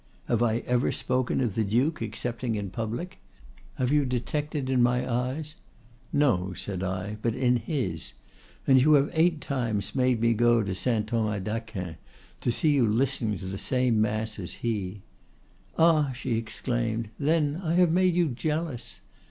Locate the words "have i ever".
0.25-0.91